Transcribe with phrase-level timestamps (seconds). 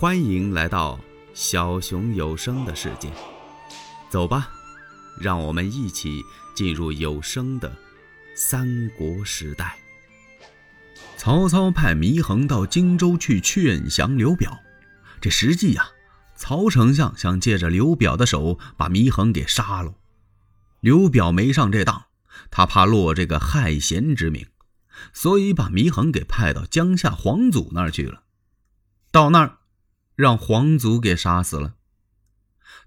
[0.00, 0.98] 欢迎来到
[1.34, 3.12] 小熊有声的世界，
[4.08, 4.48] 走吧，
[5.20, 6.22] 让我们一起
[6.54, 7.70] 进入有声的
[8.34, 9.78] 三国时代。
[11.18, 14.58] 曹操派祢衡到荆州去劝降刘表，
[15.20, 15.90] 这实际呀，
[16.34, 19.92] 曹丞相想借着刘表的手把祢衡给杀了。
[20.80, 22.06] 刘表没上这当，
[22.50, 24.46] 他怕落这个害贤之名，
[25.12, 28.22] 所以把祢衡给派到江夏皇祖那儿去了。
[29.12, 29.58] 到那儿。
[30.20, 31.76] 让皇祖给杀死了。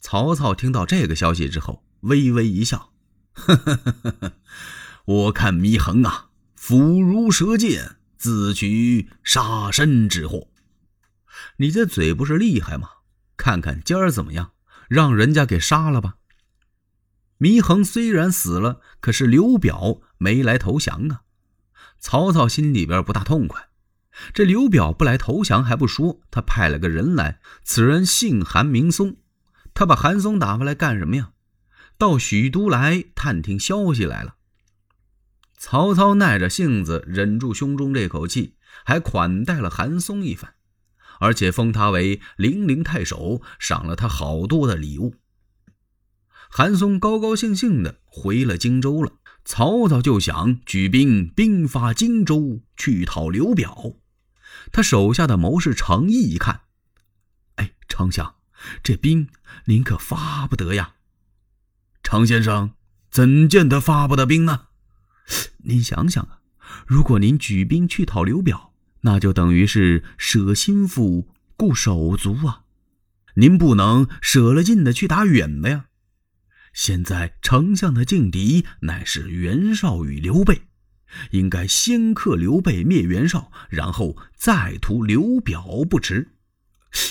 [0.00, 2.92] 曹操听到这个消息之后，微微一笑
[3.32, 4.32] ：“呵呵呵呵
[5.04, 10.48] 我看祢衡啊，腹如蛇剑，自取杀身之祸。
[11.58, 12.88] 你这嘴不是厉害吗？
[13.36, 14.50] 看看今儿怎么样，
[14.88, 16.16] 让人家给杀了吧。”
[17.38, 21.22] 祢衡虽然死了，可是刘表没来投降啊。
[22.00, 23.69] 曹操心里边不大痛快。
[24.32, 29.16] 这刘表不来投降还不说，他派了个人来，此人姓韩名松。
[29.74, 31.30] 他把韩松打发来干什么呀？
[31.98, 34.36] 到许都来探听消息来了。
[35.56, 38.54] 曹操耐着性子，忍住胸中这口气，
[38.84, 40.54] 还款待了韩松一番，
[41.20, 45.16] 而且封他为零陵太守，赏了他好多的礼物。
[46.48, 49.12] 韩松高高兴兴的回了荆州了。
[49.42, 53.94] 曹操就想举兵兵发荆州，去讨刘表。
[54.72, 56.62] 他手下的谋士程毅一看，
[57.56, 58.36] 哎，丞相，
[58.82, 59.28] 这兵
[59.64, 60.94] 您可发不得呀！
[62.02, 62.72] 程先生，
[63.10, 64.68] 怎见得发不得兵呢？
[65.58, 66.40] 您想想啊，
[66.86, 68.72] 如果您举兵去讨刘表，
[69.02, 72.64] 那就等于是舍心腹顾手足啊！
[73.34, 75.86] 您不能舍了近的去打远的呀！
[76.72, 80.62] 现在丞相的劲敌乃是袁绍与刘备。
[81.30, 86.34] 应该先克刘备，灭袁绍，然后再屠刘表不迟。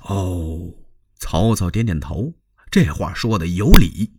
[0.00, 0.74] 哦，
[1.18, 2.34] 曹操点点头，
[2.70, 4.12] 这话说的有理，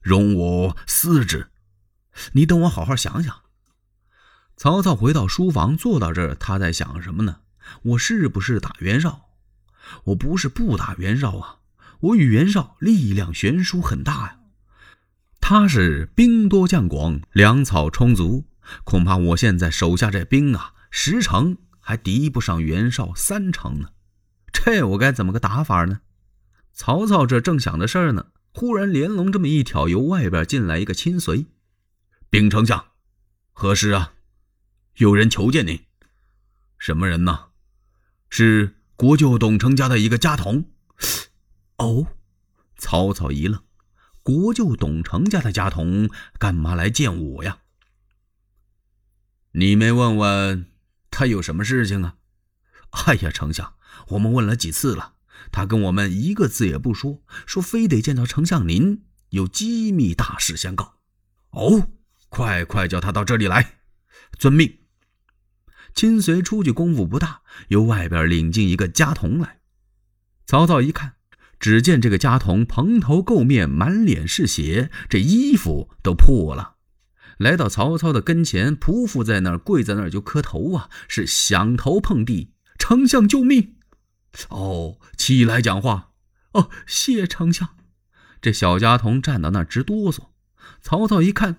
[0.00, 1.50] 容我思之。
[2.32, 3.42] 你等我好好想想。
[4.56, 7.42] 曹操回到书房，坐到这儿，他在想什么呢？
[7.82, 9.28] 我是不是打袁绍？
[10.06, 11.58] 我不是不打袁绍啊，
[12.00, 14.40] 我与袁绍力量悬殊很大呀。
[15.40, 18.47] 他是兵多将广，粮草充足。
[18.84, 23.88] 恐怕我现在手下这兵啊，十成还敌不上袁绍三成呢，
[24.52, 26.00] 这我该怎么个打法呢？
[26.72, 31.46] 曹操这正想的事儿呢，忽然连龙这么一挑，由外边进来一个亲随，
[32.30, 32.84] 禀丞相，
[33.52, 34.12] 何事啊？
[34.96, 35.80] 有人求见您。
[36.78, 37.46] 什么人呢？
[38.30, 40.66] 是国舅董承家的一个家童。
[41.78, 42.06] 哦，
[42.76, 43.60] 曹操一愣，
[44.22, 46.08] 国舅董承家的家童
[46.38, 47.58] 干嘛来见我呀？
[49.58, 50.66] 你没问问
[51.10, 52.14] 他有什么事情啊？
[52.90, 53.74] 哎呀，丞相，
[54.10, 55.14] 我们问了几次了，
[55.50, 61.00] 他跟我们一个字也不说，说非得见到丞相您，有机密大事相告。
[61.50, 61.88] 哦，
[62.28, 63.78] 快快叫他到这里来。
[64.38, 64.78] 遵命。
[65.92, 69.58] 亲随出去功夫不大，由外边领进一个家童来。
[70.46, 71.14] 曹操一看，
[71.58, 76.76] 只见这个家童蓬头垢面，满脸是血，这衣服都破了。
[77.38, 83.76] 来到曹操的跟前，匍匐在那儿，跪在那儿就磕头啊，是响头碰地，丞相救命！
[84.50, 86.10] 哦，起来讲话。
[86.52, 87.76] 哦，谢丞相。
[88.40, 90.28] 这小家童站到那儿直哆嗦。
[90.80, 91.56] 曹操一看，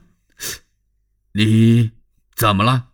[1.34, 1.91] 你
[2.35, 2.90] 怎么了？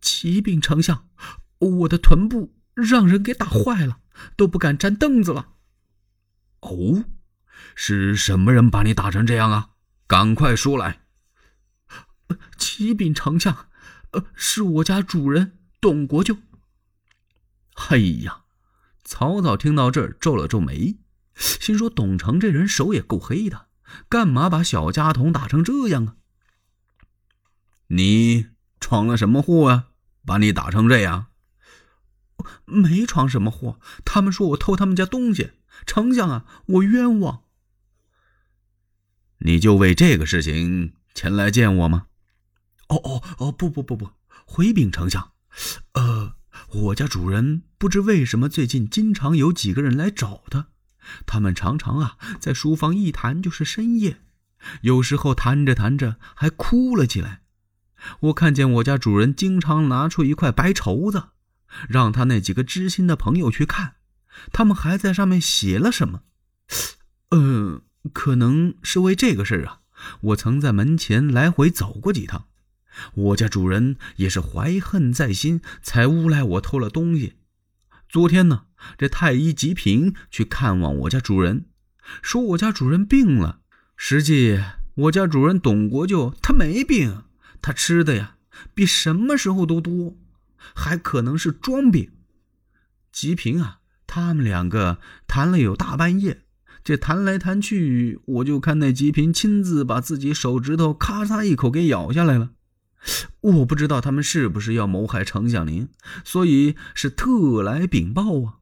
[0.00, 1.08] 启禀丞相，
[1.58, 3.98] 我的臀部让人给打坏了，
[4.36, 5.48] 都不敢站凳子了。
[6.60, 7.04] 哦，
[7.74, 9.70] 是什么人把你打成这样啊？
[10.06, 11.02] 赶快说来。
[12.56, 13.68] 启禀丞相，
[14.12, 16.36] 呃，是我家主人董国舅。
[17.74, 18.44] 嘿呀，
[19.04, 20.98] 曹操听到这儿皱了皱眉，
[21.34, 23.68] 心说董承这人手也够黑的，
[24.08, 26.16] 干嘛把小家童打成这样啊？
[27.88, 28.48] 你
[28.80, 29.88] 闯了什么祸啊？
[30.24, 31.26] 把你打成这样？
[32.64, 35.52] 没闯什么祸，他们说我偷他们家东西，
[35.86, 37.42] 丞相啊，我冤枉。
[39.38, 42.06] 你就为这个事情前来见我吗？
[42.92, 43.52] 哦哦哦！
[43.52, 44.10] 不不不不，
[44.44, 45.32] 回禀丞相，
[45.94, 46.34] 呃，
[46.72, 50.66] 我家主人不知为什么最近经常有几个人来找他，
[51.24, 54.18] 他们常常啊在书房一谈就是深夜，
[54.82, 57.40] 有时候谈着谈着还哭了起来。
[58.20, 61.28] 我看见我家主人经常拿出一块白绸子，
[61.88, 63.94] 让他那几个知心的朋友去看，
[64.52, 66.22] 他们还在上面写了什么。
[67.30, 69.80] 嗯，可能是为这个事儿啊，
[70.20, 72.48] 我曾在门前来回走过几趟。
[73.14, 77.34] 我家主人也是怀恨在心，才诬赖我偷了东西。
[78.08, 78.64] 昨天呢，
[78.98, 81.64] 这太医吉平去看望我家主人，
[82.20, 83.60] 说我家主人病了。
[83.96, 84.60] 实际
[84.94, 87.22] 我家主人董国舅他没病，
[87.62, 88.36] 他吃的呀
[88.74, 90.16] 比什么时候都多，
[90.74, 92.10] 还可能是装病。
[93.10, 96.42] 吉平啊，他们两个谈了有大半夜，
[96.84, 102.50] 这谈来谈去，我就看那吉平亲自把自己手指头咔嚓一口给咬下来了。
[103.40, 105.88] 我不知道他们是不是要谋害丞相您，
[106.24, 108.58] 所以是特来禀报啊。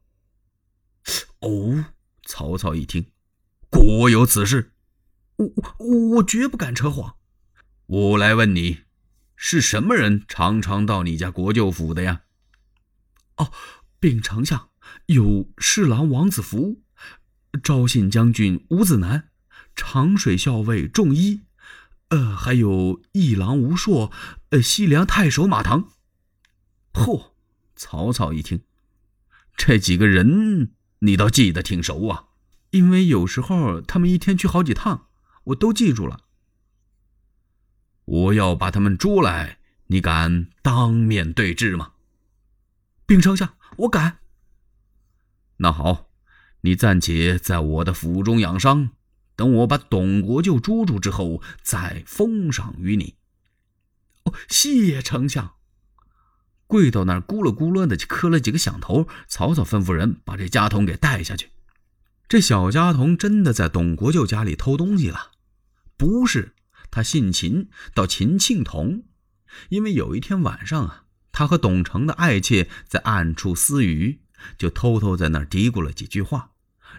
[1.41, 1.85] 哦，
[2.25, 3.05] 曹操一听，
[3.69, 4.71] 果有此事，
[5.37, 5.45] 我
[5.79, 7.15] 我我绝不敢扯谎。
[7.85, 8.81] 我来问你，
[9.35, 12.21] 是什么人常常到你家国舅府的呀？
[13.37, 13.51] 哦，
[13.99, 14.69] 禀丞相，
[15.07, 16.81] 有侍郎王子服，
[17.61, 19.29] 昭信将军吴子南，
[19.75, 21.41] 长水校尉仲一。
[22.11, 24.11] 呃，还有一郎吴硕，
[24.51, 25.87] 呃，西凉太守马腾。
[26.93, 27.31] 嚯！
[27.73, 28.61] 曹操一听，
[29.57, 32.25] 这几个人你倒记得挺熟啊，
[32.69, 35.07] 因为有时候他们一天去好几趟，
[35.45, 36.19] 我都记住了。
[38.05, 41.93] 我要把他们捉来，你敢当面对质吗？
[43.07, 44.19] 禀丞相，我敢。
[45.57, 46.09] 那好，
[46.61, 48.91] 你暂且在我的府中养伤。
[49.41, 53.15] 等我把董国舅捉住之后，再封赏于你。
[54.25, 55.55] 哦，谢丞相。
[56.67, 59.07] 跪到那儿，咕噜咕噜的磕了几个响头。
[59.27, 61.49] 曹操吩咐人把这家童给带下去。
[62.29, 65.31] 这小家童真的在董国舅家里偷东西了？
[65.97, 66.53] 不是，
[66.91, 69.05] 他姓秦，叫秦庆童。
[69.69, 74.21] 因为有一天晚上啊，他和董承的爱妾在暗处私语，
[74.59, 76.50] 就偷偷在那儿嘀咕了几句话。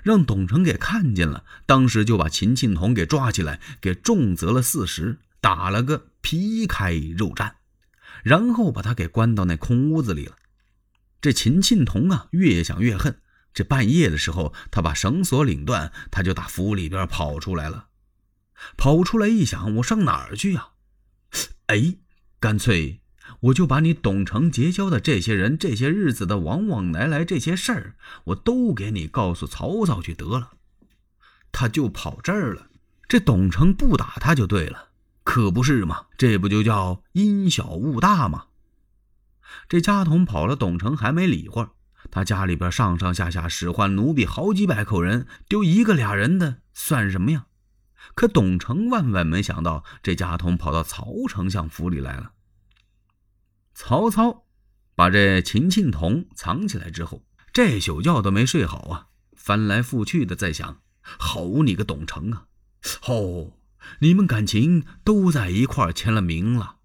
[0.02, 7.52] 让董成给看见了，当时就把秦庆童给抓起来，给重责了四十，打了个皮开肉绽，
[8.22, 10.36] 然后把他给关到那空屋子里了。
[11.20, 13.20] 这秦庆童啊，越想越恨。
[13.54, 17.88] 这半夜的时候，他把绳索领断，他就打府里边跑出来了。
[18.76, 20.68] 跑出来一想，我上哪儿去呀？
[21.66, 21.96] 哎，
[22.40, 23.00] 干脆。
[23.40, 30.52] 我就把你董承结交的这些人、这些日子的往往来来这些事儿，我都给你告诉曹操去得了。
[31.50, 32.68] 他就跑这儿了，
[33.08, 34.88] 这董承不打他就对了，
[35.22, 36.06] 可不是嘛？
[36.16, 38.46] 这不就叫因小误大吗？
[39.68, 41.66] 这家童跑了，董承还没理会
[42.10, 47.46] 他家里边上上下下使唤奴婢好几百口人，丢一个俩人的算什么呀？
[48.14, 52.32] 可董承万万没想到，这家童跑到曹丞相府里来了。
[53.74, 54.46] 曹操
[54.94, 62.46] 把这秦庆童藏起来之后，这宿觉都没睡好啊，翻来覆去的在想：好你个董承啊！
[63.06, 63.58] 哦，
[64.00, 66.76] 你们感情都在一块签了名了？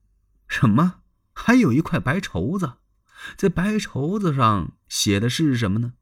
[0.47, 1.01] 什么？
[1.33, 2.73] 还有一块白绸子，
[3.35, 5.93] 在白绸子上写的是什么呢？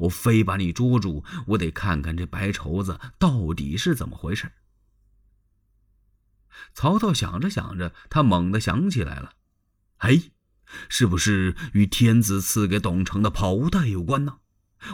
[0.00, 4.52] 我非把你捉住，我得看看这白绸子到底是怎么回事。
[6.74, 9.32] 曹操想着想着，他猛地想起来了。
[9.98, 10.30] 哎，
[10.88, 14.38] 是不是与天子赐给董承的袍带有关呢？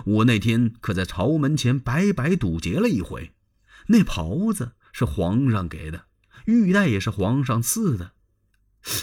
[0.07, 3.35] 我那天可在朝门前白白堵截了一回，
[3.89, 6.07] 那袍子是皇上给的，
[6.47, 8.13] 玉带也是皇上赐的。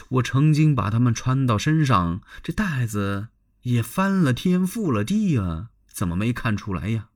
[0.10, 3.28] 我曾经把它们穿到身上，这带子
[3.62, 7.10] 也翻了天覆了地啊，怎么没看出来呀？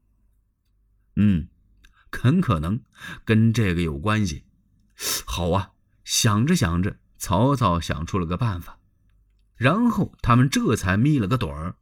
[1.15, 1.47] 嗯，
[2.11, 2.81] 很可能
[3.23, 4.43] 跟这个有关系。
[5.25, 5.71] 好啊，
[6.03, 6.97] 想着想着。
[7.25, 8.77] 曹操想出了个办法，
[9.55, 11.77] 然后他们这才眯了个盹儿。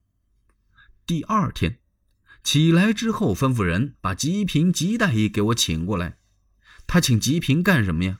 [1.05, 1.79] 第二天
[2.45, 6.17] 起来之后，吩咐人把吉平、吉太医给我请过来。
[6.87, 8.19] 他请吉平干什么呀？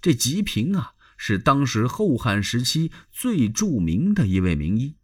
[0.00, 4.96] 这吉平啊，是当时后汉时期最著名的一位名医。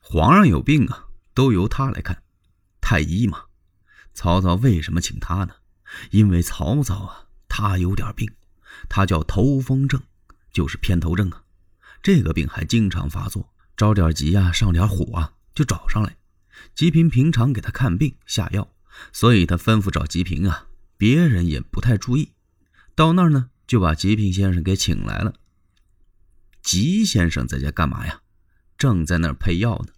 [0.00, 2.24] 皇上有病啊，都由他来看。
[2.80, 3.44] 太医嘛，
[4.14, 5.54] 曹操为什么请他呢？
[6.10, 8.28] 因为曹操啊，他有点病，
[8.88, 10.02] 他叫头风症。
[10.58, 11.44] 就是偏头症啊，
[12.02, 16.16] 这个病还经常发作，着点急呀，上点火啊，就找上来。
[16.74, 18.68] 吉平平常给他看病下药，
[19.12, 22.32] 所以他吩咐找吉平啊，别人也不太注意。
[22.96, 25.34] 到那儿呢，就把吉平先生给请来了。
[26.60, 28.22] 吉先生在家干嘛呀？
[28.76, 29.92] 正在那儿配药呢。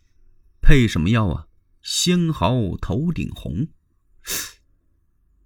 [0.60, 1.46] 配什么药啊？
[1.80, 3.68] 仙毫头顶红。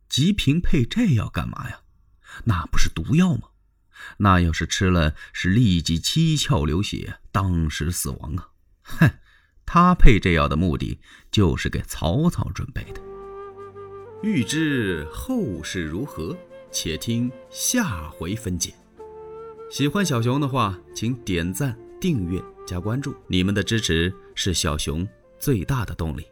[0.08, 1.82] 吉平配这药干嘛呀？
[2.46, 3.50] 那不是毒药吗？
[4.18, 8.48] 那要是吃了，是立即七窍流血，当时死亡啊！
[8.82, 9.10] 哼，
[9.64, 13.00] 他配这药的目的就是给曹操准备的。
[14.22, 16.36] 欲知后事如何，
[16.70, 18.74] 且听下回分解。
[19.70, 25.06] 喜欢小熊的话，请点赞、订阅、加关注，你们的支持是小熊。
[25.40, 26.24] 最大的动力。